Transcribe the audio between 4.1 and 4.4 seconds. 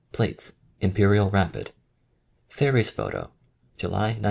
1917.